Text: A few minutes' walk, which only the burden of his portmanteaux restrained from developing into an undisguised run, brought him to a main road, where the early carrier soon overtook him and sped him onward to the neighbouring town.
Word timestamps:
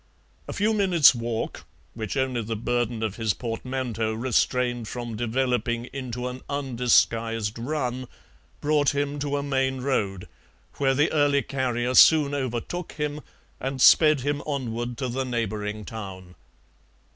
A 0.47 0.53
few 0.53 0.73
minutes' 0.73 1.13
walk, 1.13 1.63
which 1.93 2.17
only 2.17 2.41
the 2.41 2.55
burden 2.55 3.03
of 3.03 3.17
his 3.17 3.35
portmanteaux 3.35 4.13
restrained 4.15 4.87
from 4.87 5.15
developing 5.15 5.89
into 5.93 6.27
an 6.27 6.41
undisguised 6.49 7.59
run, 7.59 8.07
brought 8.61 8.95
him 8.95 9.19
to 9.19 9.37
a 9.37 9.43
main 9.43 9.81
road, 9.81 10.27
where 10.77 10.95
the 10.95 11.11
early 11.11 11.43
carrier 11.43 11.93
soon 11.93 12.33
overtook 12.33 12.93
him 12.93 13.21
and 13.59 13.79
sped 13.79 14.21
him 14.21 14.41
onward 14.47 14.97
to 14.97 15.07
the 15.07 15.23
neighbouring 15.23 15.85
town. 15.85 16.33